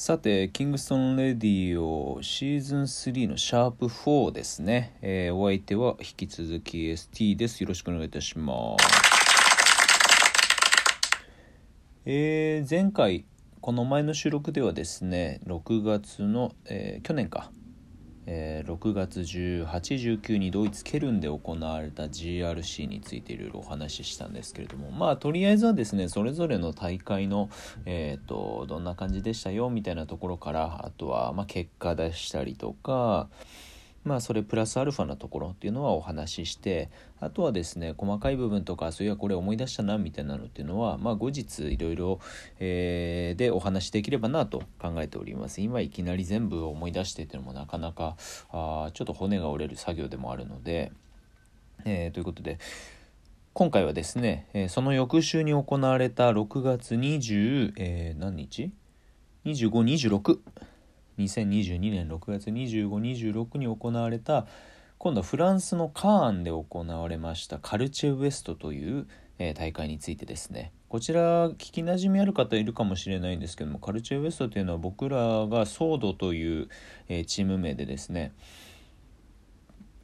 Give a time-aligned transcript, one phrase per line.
[0.00, 4.96] さて、キングストンレディオシーズン3のシャープ4ですね。
[5.02, 7.60] えー、お相手は引き続き ST です。
[7.64, 8.86] よろしくお願いいたします。
[12.06, 13.24] えー、前回、
[13.60, 17.50] この前の収録ではですね、6月の、えー、去年か、
[18.30, 27.48] えー、6月1819にドイツケルンで行われた GRC についていろいろお話ししたんですけれどもまあとりあえずはですねそれぞれの大会の、
[27.86, 33.28] えーと、どんな感じでしたよみたいなところからあとは、まあ、結果出したりとか
[34.04, 42.20] まあそれプラスアルファなところっていうのはお話ししてあとはですね細かい部分とかそういやこれ思い出したなみたいなのっていうのはまあ後日いろいろ
[42.58, 48.16] でお話しできればなと考えております今いきなり全部思い出してっていうのもなかなか
[48.50, 50.92] あちょっと骨が折れる作業でもあるので、
[51.84, 52.58] えー、ということで
[53.58, 58.70] 今回はですね、えー、その翌週に行われた6月20、えー、何日
[59.44, 60.38] ?2526
[61.18, 64.46] 2022年6月2526に行われた
[64.98, 69.06] 今度はフランスのカーンで行われましたカルチェウエストという、
[69.38, 76.68] えー、大会についてですねこちら聞きなじみある方いるかもしれないんですけどもカルチェウエストというのは僕らがソードという、
[77.08, 78.32] えー、チーム名でですね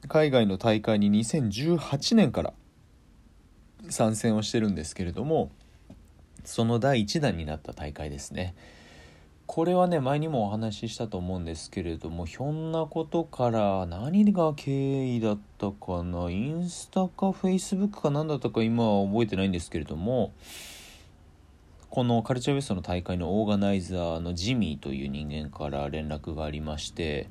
[0.08, 2.52] 海外の大会に2018年から
[3.88, 5.50] 参戦をしてるんですけれども
[6.44, 8.54] その第1弾になった大会ですね。
[9.46, 16.30] これはね前にもお話ししたと思うんですけれどもひょんなことから何が経緯だったかな？
[16.30, 20.32] インスタかフェイスブックか何だったか今は覚えてないんですけれども
[21.90, 27.28] このカルチャーウエストの大会のオーガナイザーのジミーという人間から連絡がありまして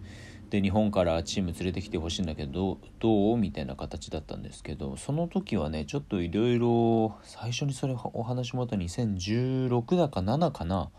[0.51, 3.37] で日本からチーム連れてきてほしいんだけどどう？
[3.37, 10.91] みたいな形だったんですけどその時はねちょっといろいろ最初にそれお話もらった2016だか7かな？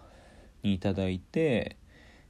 [0.64, 1.76] にいただいて、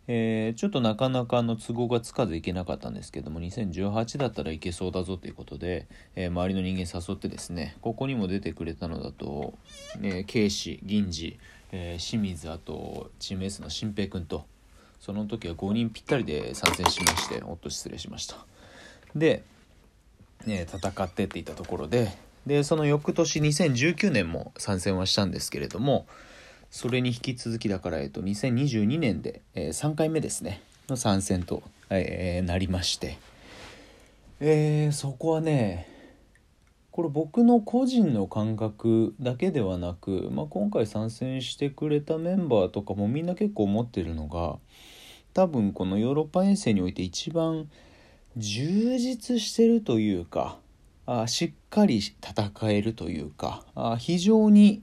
[0.06, 9.54] えー、ちょっとなかなかの都合がつかずいけなかったんですけども2018だったらいけそうだぞということで、えー、周りの人間誘ってですねここにも出てくれたのだと、
[10.02, 11.38] えー、慶司銀次、
[11.72, 14.44] え清水あとチームエースの新平君と
[15.00, 18.36] その時は5人ぴったりで参戦しましておっと失礼しました。
[19.14, 19.44] で、
[20.46, 22.10] え戦ってっていったところで
[22.46, 26.06] でその翌年2019年も参戦はしたんですけれども
[26.74, 30.60] それに引き続きだから、えっと、2022年で、えー、3回目ですね。
[30.88, 33.16] の参戦と、えー、なりまして、
[34.40, 35.86] えー、そこはね
[36.90, 44.58] これ僕の個人の感覚だけではなく、まあ、今回参戦してくれたメンバーとかもみんな結構思ってるのが
[45.32, 47.70] 多分このヨーロッパ遠征において一番
[48.36, 50.58] 充実してるというか
[51.06, 54.82] あしっかり戦えるというかあ非常に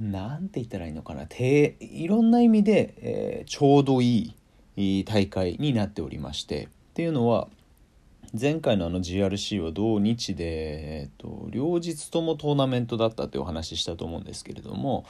[0.00, 1.26] 何て言ったらいいのかな。
[1.26, 4.34] ていろんな意味で、えー、ちょうどい
[4.76, 6.64] い大会になっておりまして。
[6.64, 7.48] っていうのは
[8.38, 15.06] 前回のあの GRC は同日で、えーと、両日ともトーナメントだったというお話ししたと思うんですけれども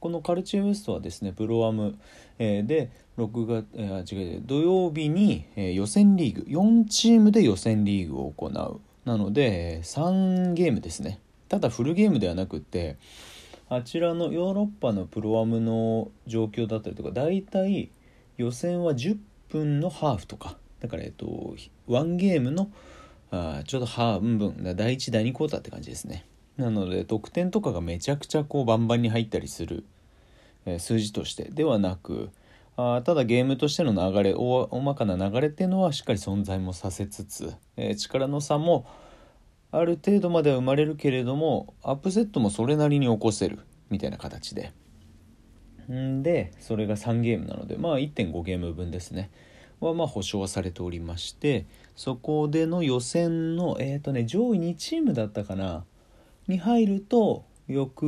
[0.00, 1.98] このカルチウエストはですねプロアム、
[2.38, 8.80] えー、で6月、えー、違う土曜日に、えー、予選リーグ4チームで予選リーグを行う。
[9.04, 11.18] なので3ゲームですね。
[11.48, 12.96] ただフルゲームではなくって
[13.70, 17.90] あちらのヨーロッパのプロアムの状況だったりとか大体
[18.36, 19.18] 予選は10
[19.48, 21.54] 分のハーフとかだからえっと
[21.88, 22.70] 1ゲームの
[23.30, 26.24] あちょうど半分第1第2クォーターって感じですね。
[26.56, 29.84] なので得点とかがめちゃくちゃこうバンバンに入ったりする、
[30.66, 32.30] え、数字としてではなく
[32.76, 38.86] あただゲームとしての流れ大まかな流れっていうのはしっかり存在もさせつつ、えー、力の差も
[39.70, 44.72] ある程度までは生まれるけれどもアップセットもそれなりに起こせるみたいな形で。
[45.90, 49.30] んでそれが3ゲームなのでまあ1.5ゲーム分ですね。
[49.80, 55.84] はまあ保証はされておりましてそこでの予選のえっ、ー、とね上位2チームだったかな？
[56.46, 58.04] に入ると翌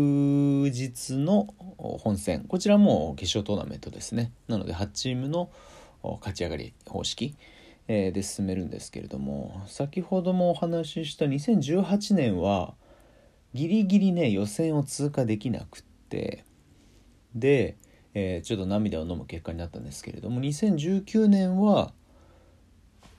[0.73, 2.45] 日の本戦。
[2.45, 4.33] こちらも決勝トーナメントですね。
[4.49, 5.51] なので8チームの
[6.03, 7.37] 勝ち上がり方式。
[7.89, 12.75] えで進めるんですけれども先ほどもお話しした2018年は
[13.55, 16.45] ギリギリね予選を通過できなくって
[17.35, 17.77] で、
[18.15, 21.93] えー、ちょっと涙を飲む結果になったんですけれども2019年は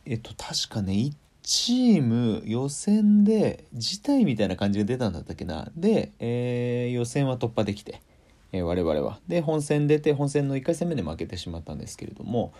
[0.06, 1.14] えっと確かね1
[1.44, 5.72] チーム予選で辞退みたいな感じが出たんだったっけな。
[5.76, 8.02] で、えー、予選は突破できて、
[8.52, 9.20] えー、我々は。
[9.28, 12.54] で本戦出て本戦の1回戦目で負けてしまったんですけれども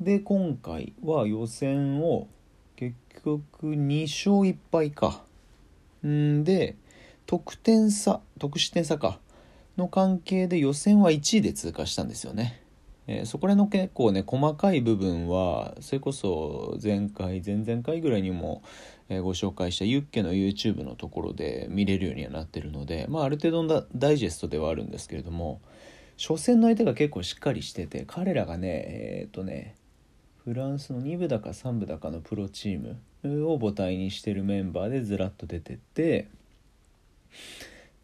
[0.00, 2.28] で今回は予選を
[2.76, 5.24] 結局2勝1敗か。
[6.06, 6.76] んで
[7.26, 9.18] 得点差得失点差か。
[9.76, 12.62] の関係で予選は1位で通過したんですよね。
[13.06, 18.62] えー、そこら辺の結構ね細かい部分はそれこそ前回前々回ぐらいにも、
[19.08, 25.62] え、ご紹介したユッケの YouTube のところで見れるようにはなってるので、まあ、ある程度のダイジェストではあるんですけれども
[26.18, 28.68] 初戦の相手が結構しっかりしてて彼らがね
[29.22, 29.74] えっ、とね
[30.48, 32.80] フランスの2部だか3部だかのプロチー
[33.22, 36.26] ムを母体にしてるメンバーでずらっと出てって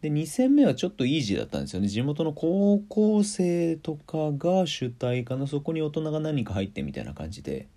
[0.03, 1.87] で2戦目はちょっとイージーだったんですよね。
[1.87, 5.47] 地元の高校生とかが主体かな。
[5.47, 7.67] そこに大人が何か入ってみたいな感じで。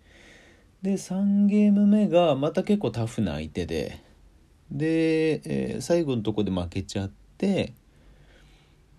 [0.83, 4.03] で3ゲーム目がまた結構タフな相手で。
[4.71, 7.73] で、えー、最後のとこで負けちゃって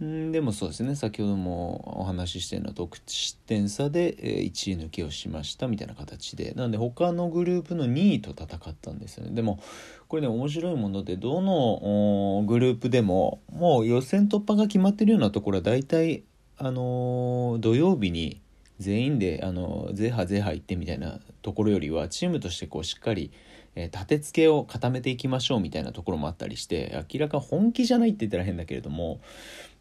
[0.06, 0.96] んでもそうですね。
[0.96, 6.54] 先ほどもお話ししてるのは得失点差で1位抜けをしましたみたいな形で。
[6.54, 9.32] なんで他のグループの2位と戦ったんですよね。
[9.32, 9.60] でも
[10.08, 16.24] これね面白いものでどのグループでももう予選突破が決まってるようなところは大体
[16.58, 18.42] あの土曜日に
[18.80, 23.32] 全員であのゼハゼハ行ってみたいなところよりはチームとしてこうしっかり
[23.80, 29.22] えー、立て付けを固めていきましょうみたいなところもあったりして明らか本気じゃないって言ったら変だけれども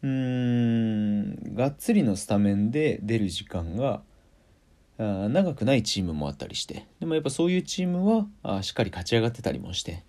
[0.01, 4.01] うーんがっつりのスタメンで出る時間が
[4.97, 10.03] 長くないチームもあったりしてでもやっぱそういうチームはあしっかり勝ち上がってたりもして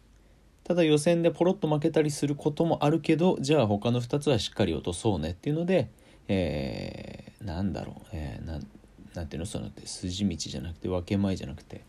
[0.64, 5.90] ただ予選でポロッと負けたりすることもあるけどじゃあ他の2つはしっかり落とそうねっていうので、
[6.28, 9.46] えー、なんだろう、えー、なていうの？
[9.46, 11.82] そうのって筋道じゃなくて分け前じゃなくて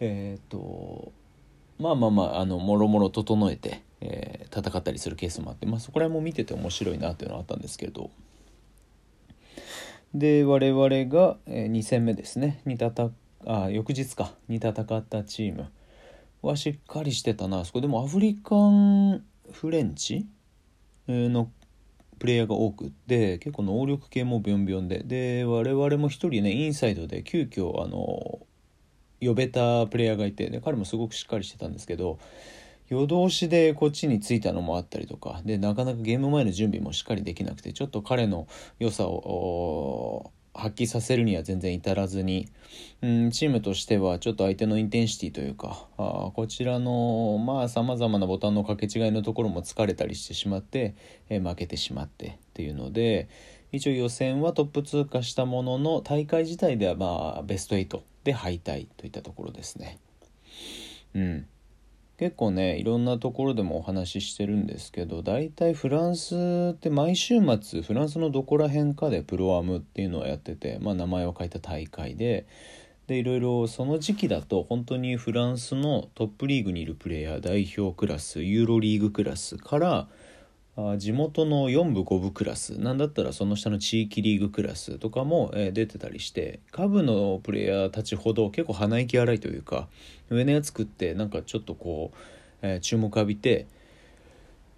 [0.00, 1.12] えっ、と
[1.80, 8.10] まあまあまああのもろもろ整えて、えー、戦ったりするケースもあって、まあ、そこら辺も見てて面白いなっていうのはあったんですけれど。
[10.12, 12.60] で我々が、え2戦目ですね。
[12.66, 13.10] にたた
[13.46, 14.32] あ翌日か。
[14.48, 15.70] に戦ったチーム。
[16.42, 17.60] はしっかりしてたな。
[17.60, 20.26] あそこでもアフリカンフレンチ？
[21.08, 21.50] の
[22.18, 25.02] プレイヤーが多くって結構能力系もビョンビョンで。
[25.04, 28.40] で我々も一人ねインサイドで急遽あの
[29.20, 32.18] 呼べたプレイヤーがいてで彼もすごくしっかりしてたんですけど
[32.88, 42.48] 夜通しでこっちに着いたのもあったりとかでなかなかゲーム前の準備もしっかりできなくてちょっと彼の良さを発揮させるには全然至らずに、
[43.02, 50.96] うん、チームとしてはちょっと相手のインテンシティというかあこちらのまあさまざまなボタンの掛け違いのところも疲れたりしてしまって、
[51.28, 53.28] え、負けてしまってっていうので
[53.72, 59.98] 一応予選はトップ通過したものの大会自体ではまあベスト8で敗退といったところですね。
[61.14, 61.46] うん、
[62.18, 72.46] 結構ねいろんなところでもお話ししてるんですけど大体フランスって毎週末フランスのどこら辺かでプロアームっていうのをやってて、まあ、名前を書いた大会で
[73.06, 80.06] でいろいろその時期だと本当にフランスのトップリーグにいるプレイヤー代表クラスユーロリーグクラスから
[80.98, 82.80] 地元の4部5部クラス。
[82.80, 89.88] なんだったらその下の地域リーグクラスとかも、え、出てたりして下部のプレイヤーたちほど結構鼻息荒いというか
[90.28, 92.16] 上のやつ食ってなんかちょっとこう、
[92.62, 93.66] えー、注目浴びて、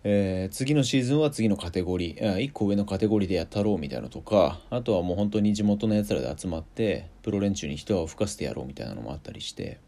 [0.05, 9.79] えー、次のシーズンは次のカテゴリー1個上のカテゴリーでやったろうみたいなのとかあとはもう本当に地元のやつらで集まってプロ連中に一泡吹かせてやろうみたいなのもあったりして。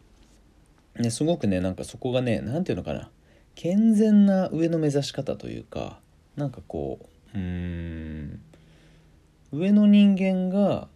[0.96, 3.10] ですごくねなんかそこがね何て言うのかな。
[3.56, 6.00] 健全な上の目指し方というか
[6.36, 6.98] なんかこ
[7.34, 8.40] ううん
[9.52, 10.88] 上の人間が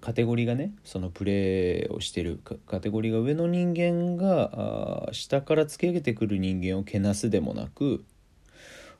[0.00, 8.04] カテゴリーがねそのプレーをしてるカテゴリーが上の人間が下から突き上げてくる人間をけなすでもなく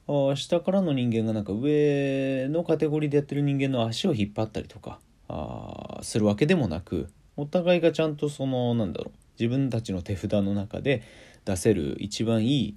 [0.08, 4.98] あ下からの人間がなんか上のカテゴリーでやってる人間の足を引っ張ったりとか
[5.28, 11.02] あするわけでもなくお互いがちゃんとそのなんだろう自分たちの手札の中で
[11.44, 12.76] 出せる一番いい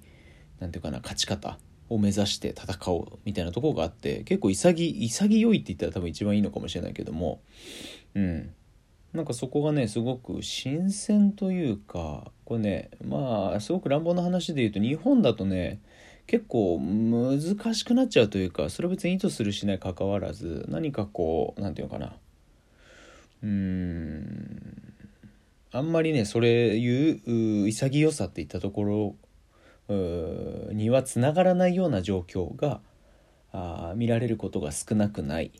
[0.59, 1.57] 何て言うかな勝ち方
[1.91, 7.41] を目指して戦おうみたいなとこがあって結構潔潔いって言ったら多分一番いいのかもしれないけども
[8.15, 8.53] うん。
[9.13, 15.81] なんかそこがねすごく新鮮というかこれねまあすごく乱暴な話で言うと日本だとね
[16.27, 22.15] 結構難しくなっちゃうというかそれは別に意図するしないかかわらず何かこう何て言うのかな。
[23.43, 24.93] うーん。
[25.73, 29.15] あんまりねそれいう潔さっていったところ
[30.73, 32.81] にはつながらないような状況が
[33.51, 35.51] あ見られることが少なくないっ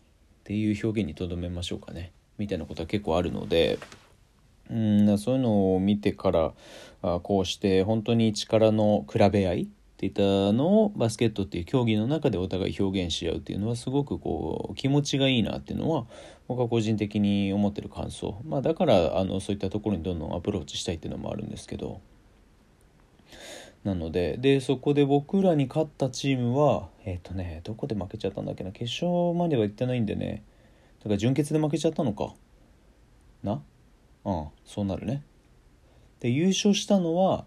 [0.44, 2.12] ていう表現にとどめましょうかね。
[2.38, 3.80] みたいなことは結構あるので。
[4.70, 6.54] うんそういうのを見てから
[7.02, 10.22] あこうして本当に力の比べ合いっていった
[10.54, 16.06] のをバスケットっていう競技の中でお互い表現し合うっていうのはすごくこう気持ちがいいなっていうのは
[16.48, 18.42] 僕は個人的に思ってる感想。
[18.46, 22.00] まあだからあのそういったところにどんどんアプローチしたいっていうのもあるんですけど。
[23.84, 30.44] なのででそこで僕らに勝ったチームはえっ、ー、とねどこで負けちゃったんだっけな決勝までは行ってないんでね
[31.00, 32.34] だから準決で負けちゃったのか。
[33.44, 33.62] な？
[34.24, 35.24] うんそうなるね。
[36.20, 37.46] で優勝したのは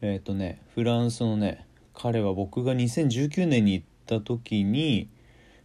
[0.00, 5.08] えっ、ー、とねフランスのね彼は僕が2019年に行った時に、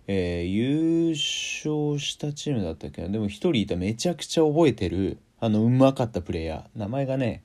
[0.07, 3.09] えー、優勝したチームだったっけな。
[3.09, 3.75] でも1人いた。
[3.75, 5.19] めちゃくちゃ覚えてる。
[5.39, 6.79] あのうまかったプレイヤー。
[6.79, 7.43] 名前がね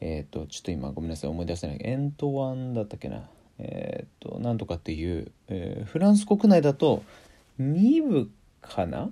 [0.00, 1.78] えっ、ー、とちょっと今ごめんなさい思い出せない。
[1.80, 3.28] エントワンだったっけな。
[3.58, 7.02] えっ、ー、となんとかっていう、えフランス国内だと
[7.60, 9.10] 2部かな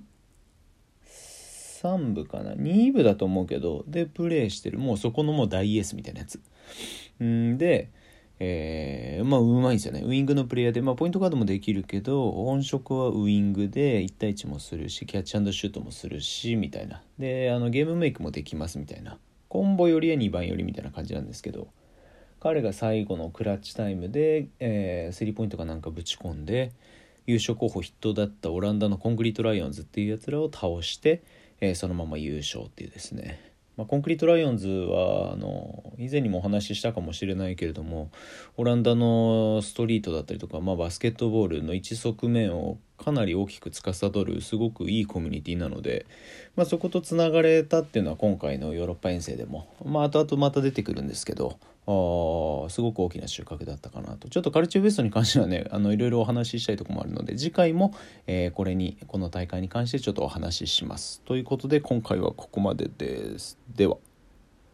[1.05, 4.79] ？3部かな？2部だと思うけどでプレイしてる。
[4.79, 6.39] もうそこのもう大エースみたいなやつ。
[7.23, 7.89] んで
[8.39, 10.03] えー、まあうまいんですよね。
[10.05, 17.01] ウイングのプレイヤーで、まあ、ポイントガードもできるけど本職はウイングで1対1もするしキャッチシュートもするしみたいな。
[17.17, 19.17] であのゲームメイクもできますみたいな。
[19.49, 21.67] コンボよりは2番よりみたいな感じなんですけど
[22.39, 26.71] 彼が最後のクラッチタイムで、えー、スリーポイントかなんかぶち込んで
[27.25, 31.23] 優勝候補筆頭だったオランダの Concrete Lions っていうやつらを倒して、
[31.59, 33.46] えー、そのまま優勝っていうですね。
[33.77, 38.09] まあ、 Concrete Lions はあの以前にもお話ししたかもしれないけれども
[38.57, 46.07] オランダのストリートだったりとか、まあ、バスケットボールの一側面をかなり大きく司るすごくいいコミュニティなので、
[46.55, 54.27] まあ、そことつながれたっていうのは今回のヨーロッパ遠征でも、まあ、後々また出てくるんですけどあすごく大きな収穫だったかなと。
[54.27, 57.93] ちょっとカルチューベストに関してはね あのいろいろお話ししたいとこもあるので次回も、
[58.27, 61.21] えー、これにこの大会に関してちょっとお話しします。
[61.21, 63.57] ということで今回はここまでです。
[63.73, 63.97] では。